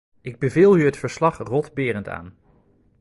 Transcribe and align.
Ik 0.21 0.39
beveel 0.39 0.77
u 0.77 0.85
het 0.85 0.97
verslag-Roth-Behrendt 0.97 2.07
aan. 2.09 2.35